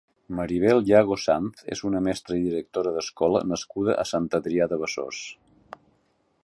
[0.37, 5.21] Maribel Yago Sanz és una mestra i directora d'escola nascuda a Sant Adrià de Besòs.